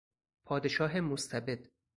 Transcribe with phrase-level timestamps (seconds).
[0.45, 1.67] پادشاه مستبد